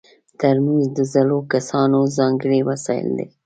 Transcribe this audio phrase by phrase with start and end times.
[0.39, 3.27] ترموز د زړو کسانو ځانګړی وسایل دي.